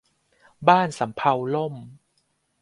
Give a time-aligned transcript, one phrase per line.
[0.67, 1.75] บ้านสำเภาล่ม